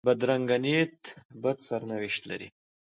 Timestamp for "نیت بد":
0.63-1.57